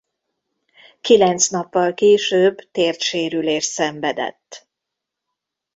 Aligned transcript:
Kilenc 1.01 1.47
nappal 1.49 1.93
később 1.93 2.57
térdsérülést 2.71 3.69
szenvedett. 3.69 4.67